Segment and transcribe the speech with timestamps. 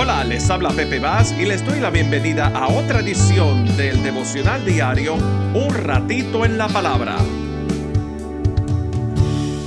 [0.00, 4.64] Hola, les habla Pepe Vaz y les doy la bienvenida a otra edición del devocional
[4.64, 7.16] diario Un ratito en la palabra.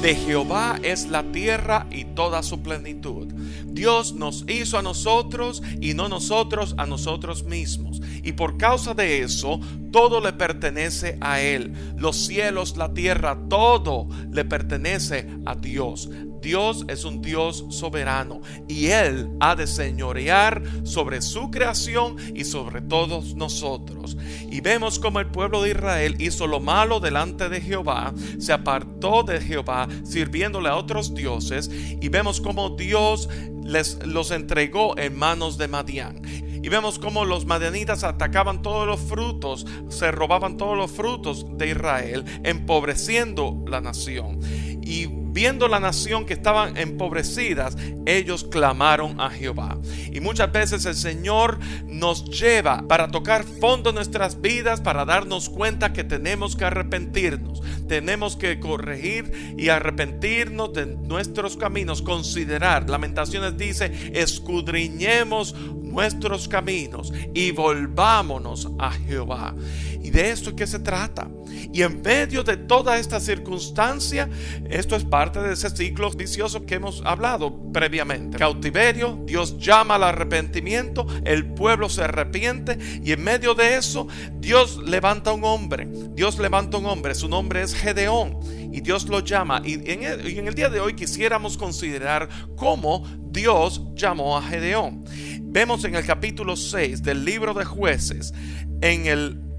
[0.00, 3.26] De Jehová es la tierra y toda su plenitud.
[3.66, 8.00] Dios nos hizo a nosotros y no nosotros a nosotros mismos.
[8.22, 9.58] Y por causa de eso,
[9.90, 11.72] todo le pertenece a Él.
[11.96, 16.08] Los cielos, la tierra, todo le pertenece a Dios.
[16.40, 22.80] Dios es un Dios soberano y Él ha de señorear sobre su creación y sobre
[22.80, 24.16] todos nosotros.
[24.50, 29.22] Y vemos como el pueblo de Israel hizo lo malo delante de Jehová, se apartó
[29.22, 33.28] de Jehová sirviéndole a otros dioses y vemos como Dios
[33.64, 36.22] les los entregó en manos de Madián.
[36.62, 41.70] Y vemos cómo los madianitas atacaban todos los frutos, se robaban todos los frutos de
[41.70, 44.40] Israel, empobreciendo la nación.
[44.82, 47.76] Y viendo la nación que estaban empobrecidas,
[48.06, 49.78] ellos clamaron a Jehová.
[50.12, 55.92] Y muchas veces el Señor nos lleva para tocar fondo nuestras vidas, para darnos cuenta
[55.92, 62.88] que tenemos que arrepentirnos, tenemos que corregir y arrepentirnos de nuestros caminos, considerar.
[62.88, 69.54] Lamentaciones dice, escudriñemos nuestros caminos y volvámonos a Jehová.
[70.02, 71.28] Y de esto es que se trata.
[71.72, 74.28] Y en medio de toda esta circunstancia,
[74.68, 78.38] esto es parte de ese ciclo vicioso que hemos hablado previamente.
[78.38, 84.78] Cautiverio, Dios llama al arrepentimiento, el pueblo se arrepiente y en medio de eso Dios
[84.84, 85.88] levanta un hombre.
[86.14, 88.38] Dios levanta un hombre, su nombre es Gedeón
[88.72, 89.62] y Dios lo llama.
[89.64, 95.04] Y en el, día de hoy quisiéramos considerar cómo Dios llamó a Gedeón.
[95.42, 98.32] Vemos en el capítulo 6 del libro de jueces,
[98.80, 99.49] en el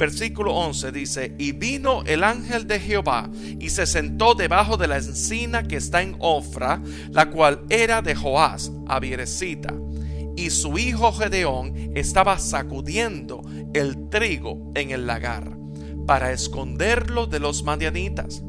[0.00, 4.96] versículo 11 dice, y vino el ángel de Jehová y se sentó debajo de la
[4.96, 9.74] encina que está en Ofra, la cual era de Joás, Abierecita.
[10.36, 13.42] Y su hijo Gedeón estaba sacudiendo
[13.74, 15.56] el trigo en el lagar
[16.06, 18.42] para esconderlo de los madianitas.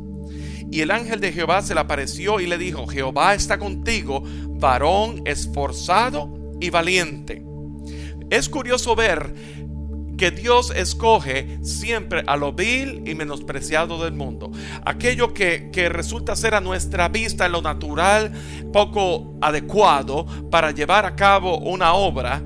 [0.71, 5.21] Y el ángel de Jehová se le apareció y le dijo, Jehová está contigo, varón
[5.25, 7.43] esforzado y valiente.
[8.29, 9.35] Es curioso ver
[10.21, 14.51] que Dios escoge siempre a lo vil y menospreciado del mundo.
[14.85, 18.31] Aquello que, resulta ser a nuestra vista en lo natural
[18.71, 22.39] poco adecuado para llevar a cabo una obra.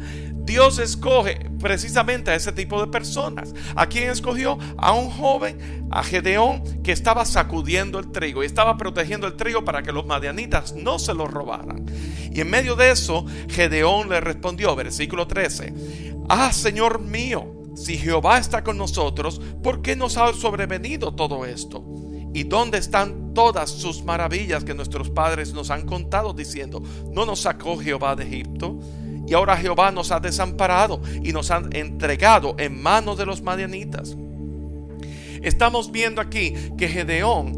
[0.46, 3.54] Dios escoge precisamente a ese tipo de personas.
[3.76, 4.58] ¿A quién escogió?
[4.78, 9.66] A un joven, a Gedeón, que estaba sacudiendo el trigo y estaba protegiendo el trigo
[9.66, 11.86] para que los madianitas no se lo robaran.
[12.32, 15.74] Y en medio de eso, Gedeón le respondió, versículo 13,
[16.28, 21.84] Ah, Señor mío, si Jehová está con nosotros, ¿por qué nos ha sobrevenido todo esto?
[22.34, 26.82] ¿Y dónde están todas sus maravillas que nuestros padres nos han contado diciendo,
[27.12, 28.80] no nos sacó Jehová de Egipto?
[29.28, 34.16] Y ahora Jehová nos ha desamparado y nos ha entregado en manos de los madianitas.
[35.42, 37.56] Estamos viendo aquí que Gedeón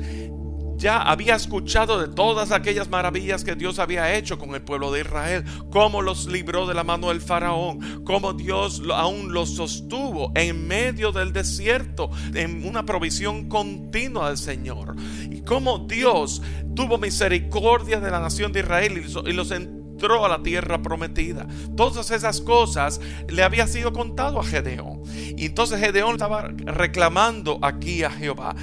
[0.77, 5.01] ya había escuchado de todas aquellas maravillas que Dios había hecho con el pueblo de
[5.01, 10.67] Israel, cómo los libró de la mano del faraón, cómo Dios aún los sostuvo en
[10.67, 14.95] medio del desierto, en una provisión continua del Señor,
[15.29, 16.41] y cómo Dios
[16.75, 21.47] tuvo misericordia de la nación de Israel y los entró a la tierra prometida.
[21.75, 24.96] Todas esas cosas le había sido contado a Gedeón.
[25.37, 28.55] Y entonces Gedeón estaba reclamando aquí a Jehová.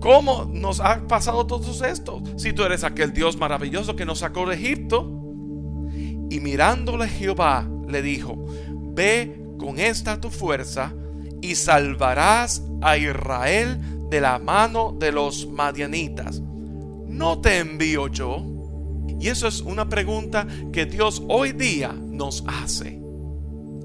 [0.00, 2.22] ¿Cómo nos ha pasado todo esto?
[2.36, 5.18] Si tú eres aquel Dios maravilloso que nos sacó de Egipto.
[6.30, 8.46] Y mirándole Jehová le dijo,
[8.94, 10.94] ve con esta tu fuerza
[11.42, 13.78] y salvarás a Israel
[14.08, 16.40] de la mano de los madianitas.
[17.08, 18.42] ¿No te envío yo?
[19.20, 23.01] Y eso es una pregunta que Dios hoy día nos hace.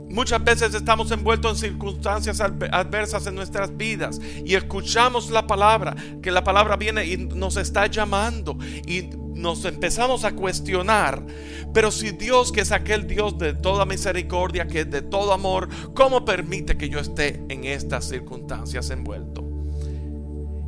[0.10, 6.32] Muchas veces estamos envueltos en circunstancias adversas en nuestras vidas y escuchamos la palabra, que
[6.32, 11.26] la palabra viene y nos está llamando y nos empezamos a cuestionar.
[11.74, 15.68] Pero si Dios, que es aquel Dios de toda misericordia, que es de todo amor,
[15.94, 19.44] ¿cómo permite que yo esté en estas circunstancias envuelto?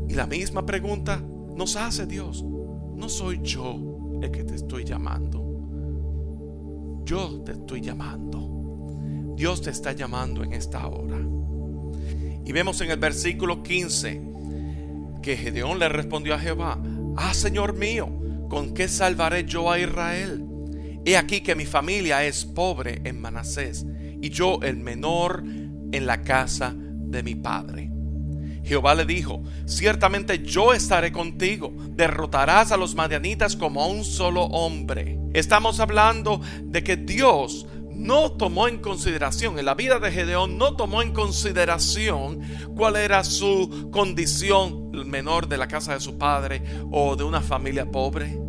[0.09, 1.21] Y la misma pregunta
[1.56, 2.44] nos hace Dios.
[2.44, 5.45] No soy yo el que te estoy llamando.
[7.06, 8.58] Yo te estoy llamando.
[9.39, 11.18] Dios te está llamando en esta hora.
[12.45, 14.21] Y vemos en el versículo 15
[15.21, 16.77] que Gedeón le respondió a Jehová,
[17.15, 18.09] ah Señor mío,
[18.50, 20.44] ¿con qué salvaré yo a Israel?
[21.06, 23.86] He aquí que mi familia es pobre en Manasés
[24.21, 27.89] y yo el menor en la casa de mi padre.
[28.65, 34.44] Jehová le dijo, ciertamente yo estaré contigo, derrotarás a los madianitas como a un solo
[34.44, 35.18] hombre.
[35.33, 37.65] Estamos hablando de que Dios
[38.00, 42.40] no tomó en consideración, en la vida de Gedeón no tomó en consideración
[42.75, 47.92] cuál era su condición, menor de la casa de su padre o de una familia
[47.92, 48.40] pobre.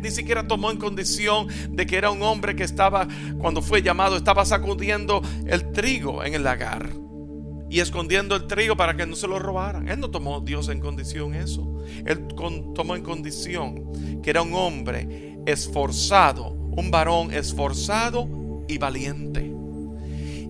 [0.00, 3.06] Ni siquiera tomó en condición de que era un hombre que estaba,
[3.38, 6.90] cuando fue llamado, estaba sacudiendo el trigo en el lagar
[7.70, 9.88] y escondiendo el trigo para que no se lo robaran.
[9.88, 11.78] Él no tomó Dios en condición eso.
[12.04, 12.26] Él
[12.74, 19.52] tomó en condición que era un hombre esforzado, un varón esforzado y valiente.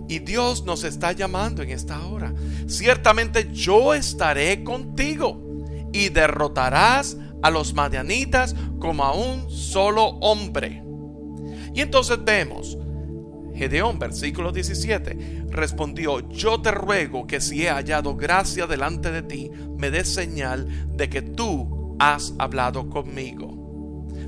[0.09, 2.33] Y Dios nos está llamando en esta hora.
[2.67, 10.83] Ciertamente yo estaré contigo y derrotarás a los madianitas como a un solo hombre.
[11.75, 12.79] Y entonces vemos,
[13.55, 19.51] Gedeón, versículo 17, respondió, yo te ruego que si he hallado gracia delante de ti,
[19.77, 23.66] me des señal de que tú has hablado conmigo.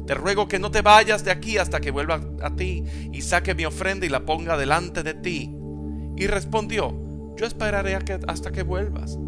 [0.06, 3.55] Te ruego que no te vayas de aquí hasta que vuelva a ti y saque
[3.55, 5.55] mi ofrenda y la ponga delante de ti.
[6.17, 6.94] Y respondió,
[7.37, 7.96] yo esperaré
[8.26, 9.19] hasta que vuelvas.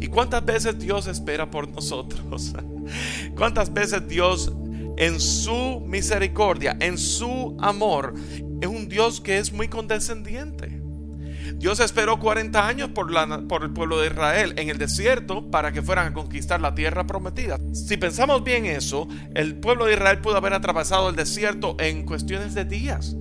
[0.00, 2.54] ¿Y cuántas veces Dios espera por nosotros?
[3.36, 4.52] ¿Cuántas veces Dios
[4.96, 8.14] en su misericordia, en su amor,
[8.60, 10.80] es un Dios que es muy condescendiente?
[11.56, 16.08] Dios esperó 40 años por, el pueblo de Israel en el desierto para que fueran
[16.08, 17.58] a conquistar la tierra prometida.
[17.72, 22.54] Si pensamos bien eso, el pueblo de Israel pudo haber atravesado el desierto en cuestiones
[22.54, 23.16] de días,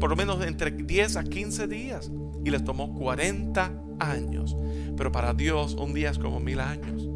[0.00, 2.10] por lo menos entre 10 a 15 días,
[2.44, 4.56] y les tomó 40 años.
[4.96, 7.08] Pero para Dios un día es como mil años.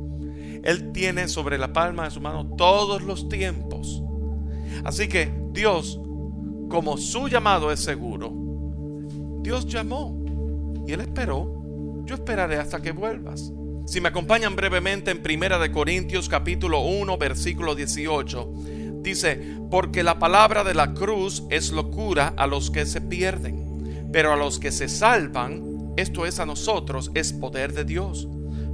[0.62, 4.02] Él tiene sobre la palma de su mano todos los tiempos.
[4.84, 6.00] Así que Dios,
[6.68, 8.32] como su llamado es seguro,
[9.42, 10.25] Dios llamó
[10.86, 12.02] y él esperó.
[12.04, 13.52] Yo esperaré hasta que vuelvas.
[13.86, 18.52] Si me acompañan brevemente en Primera de Corintios capítulo 1 versículo 18,
[19.00, 19.40] dice,
[19.70, 24.36] porque la palabra de la cruz es locura a los que se pierden, pero a
[24.36, 28.28] los que se salvan, esto es a nosotros, es poder de Dios.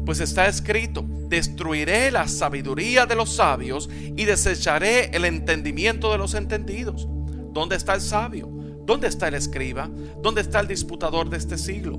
[0.05, 6.35] Pues está escrito, destruiré la sabiduría de los sabios y desecharé el entendimiento de los
[6.35, 7.07] entendidos.
[7.53, 8.62] ¿Dónde está el sabio?
[8.85, 9.89] ¿Dónde está el escriba?
[10.23, 11.99] ¿Dónde está el disputador de este siglo?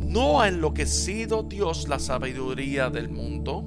[0.00, 3.64] ¿No ha enloquecido Dios la sabiduría del mundo?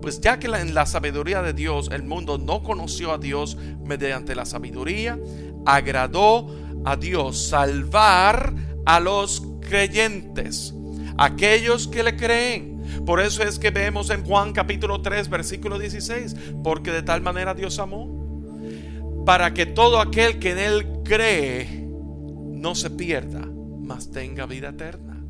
[0.00, 4.34] Pues ya que en la sabiduría de Dios el mundo no conoció a Dios mediante
[4.34, 5.18] la sabiduría,
[5.64, 6.54] agradó
[6.84, 8.54] a Dios salvar
[8.84, 10.74] a los creyentes,
[11.18, 12.76] aquellos que le creen.
[13.04, 17.54] Por eso es que vemos en Juan capítulo 3 versículo 16, porque de tal manera
[17.54, 18.26] Dios amó
[19.24, 23.48] para que todo aquel que en Él cree no se pierda,
[23.80, 25.22] mas tenga vida eterna.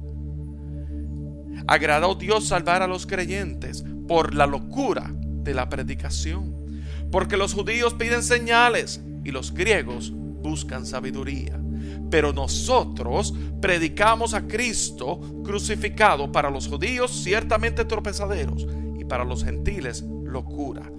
[1.67, 7.95] Agradó Dios salvar a los creyentes por la locura de la predicación, porque los judíos
[7.95, 11.61] piden señales y los griegos buscan sabiduría.
[12.11, 18.67] Pero nosotros predicamos a Cristo crucificado para los judíos ciertamente tropezaderos
[18.99, 20.91] y para los gentiles locura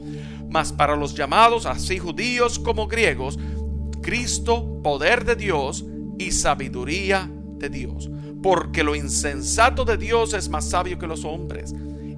[0.49, 3.37] mas para los llamados, así judíos como griegos,
[4.07, 5.85] Cristo, poder de Dios
[6.17, 8.09] y sabiduría de Dios.
[8.41, 11.75] Porque lo insensato de Dios es más sabio que los hombres,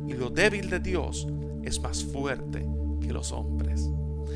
[0.08, 1.28] y lo débil de Dios
[1.64, 2.64] es más fuerte
[3.02, 3.90] que los hombres.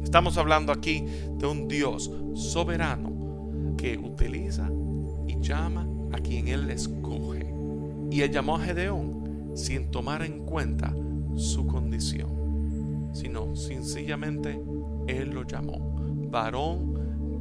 [0.03, 1.05] Estamos hablando aquí
[1.37, 4.67] de un Dios soberano que utiliza
[5.27, 7.53] y llama a quien Él escoge.
[8.09, 10.91] Y Él llamó a Gedeón sin tomar en cuenta
[11.35, 12.41] su condición
[13.13, 14.59] sino sencillamente
[15.05, 15.93] Él lo llamó
[16.33, 16.92] varón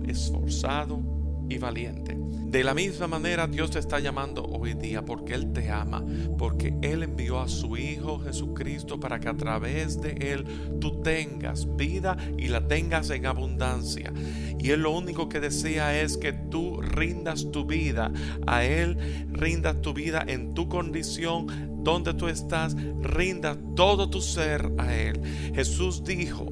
[0.06, 1.00] esforzado
[1.48, 2.16] y valiente.
[2.52, 6.04] De la misma manera Dios te está llamando hoy día porque Él te ama,
[6.36, 10.44] porque Él envió a su Hijo Jesucristo para que a través de Él
[10.78, 14.12] tú tengas vida y la tengas en abundancia.
[14.58, 18.12] Y Él lo único que desea es que tú rindas tu vida
[18.46, 18.98] a Él,
[19.32, 21.46] rindas tu vida en tu condición
[21.82, 25.20] donde tú estás, rinda todo tu ser a Él.
[25.54, 26.46] Jesús dijo,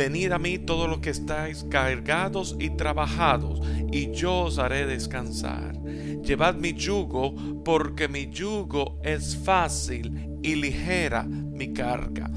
[0.00, 3.60] Venid a mí todos los que estáis cargados y trabajados,
[3.92, 5.78] y yo os haré descansar.
[6.22, 12.30] Llevad mi yugo, porque mi yugo es fácil y ligera mi carga.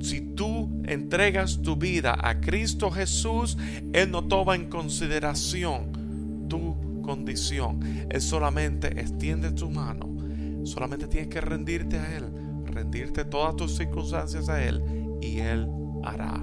[0.00, 3.58] Si tú entregas tu vida a Cristo Jesús,
[3.92, 8.06] Él no toma en consideración tu condición.
[8.08, 10.08] Él solamente extiende tu mano.
[10.64, 12.24] Solamente tienes que rendirte a Él,
[12.64, 14.82] rendirte todas tus circunstancias a Él,
[15.20, 15.68] y Él
[16.02, 16.42] hará.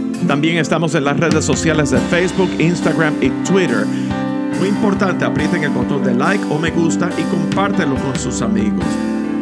[0.27, 3.85] También estamos en las redes sociales de Facebook, Instagram y Twitter.
[4.59, 8.85] Muy importante, aprieten el botón de like o me gusta y compártelo con sus amigos.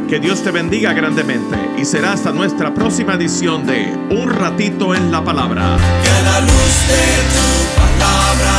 [0.07, 5.11] Que Dios te bendiga grandemente y será hasta nuestra próxima edición de Un ratito en
[5.11, 5.77] la palabra.
[6.01, 7.45] Que la luz de tu
[7.79, 8.53] palabra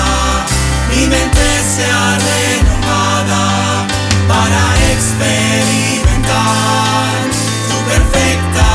[0.94, 3.86] mi mente sea renovada
[4.28, 4.62] para
[4.92, 7.30] experimentar
[7.68, 8.69] tu perfecta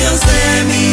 [0.00, 0.89] aviões de mim.